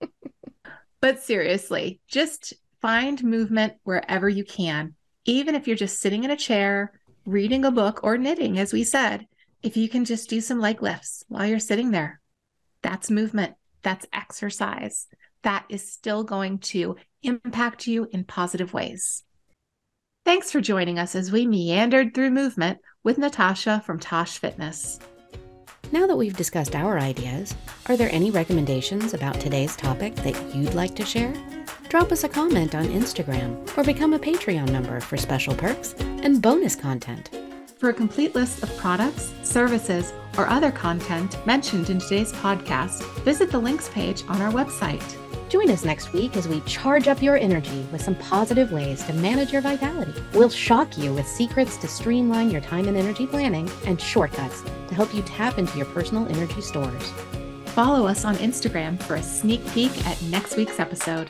[1.01, 4.95] but seriously, just find movement wherever you can.
[5.24, 6.93] Even if you're just sitting in a chair,
[7.24, 9.26] reading a book, or knitting, as we said,
[9.62, 12.20] if you can just do some leg lifts while you're sitting there,
[12.83, 15.07] that's movement, that's exercise.
[15.43, 19.24] That is still going to impact you in positive ways.
[20.24, 25.01] Thanks for joining us as we meandered through movement with Natasha from Tash Fitness.
[25.90, 27.55] Now that we've discussed our ideas,
[27.86, 31.34] are there any recommendations about today's topic that you'd like to share?
[31.88, 36.40] Drop us a comment on Instagram or become a Patreon member for special perks and
[36.40, 37.30] bonus content.
[37.78, 43.51] For a complete list of products, services, or other content mentioned in today's podcast, visit
[43.51, 45.18] the links page on our website.
[45.53, 49.12] Join us next week as we charge up your energy with some positive ways to
[49.12, 50.14] manage your vitality.
[50.32, 54.94] We'll shock you with secrets to streamline your time and energy planning and shortcuts to
[54.94, 57.12] help you tap into your personal energy stores.
[57.66, 61.28] Follow us on Instagram for a sneak peek at next week's episode.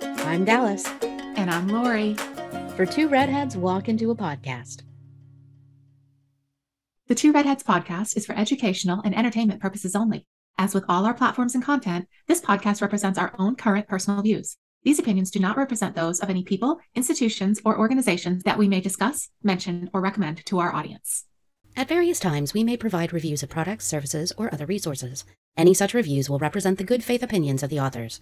[0.00, 0.86] I'm Dallas.
[1.02, 2.14] And I'm Lori.
[2.74, 4.82] For Two Redheads Walk Into a Podcast.
[7.08, 10.24] The Two Redheads podcast is for educational and entertainment purposes only.
[10.58, 14.56] As with all our platforms and content, this podcast represents our own current personal views.
[14.84, 18.80] These opinions do not represent those of any people, institutions, or organizations that we may
[18.80, 21.26] discuss, mention, or recommend to our audience.
[21.76, 25.26] At various times, we may provide reviews of products, services, or other resources.
[25.58, 28.20] Any such reviews will represent the good faith opinions of the authors.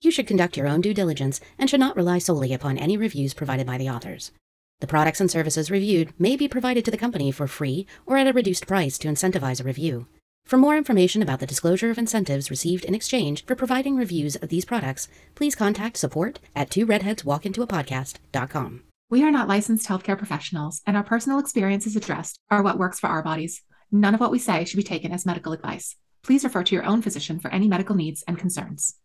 [0.00, 3.32] You should conduct your own due diligence and should not rely solely upon any reviews
[3.32, 4.32] provided by the authors.
[4.80, 8.26] The products and services reviewed may be provided to the company for free or at
[8.26, 10.08] a reduced price to incentivize a review.
[10.46, 14.48] For more information about the disclosure of incentives received in exchange for providing reviews of
[14.48, 18.82] these products, please contact support at two redheadswalkintoapodcast.com.
[19.10, 23.08] We are not licensed healthcare professionals, and our personal experiences addressed are what works for
[23.08, 23.62] our bodies.
[23.90, 25.96] None of what we say should be taken as medical advice.
[26.22, 28.96] Please refer to your own physician for any medical needs and concerns.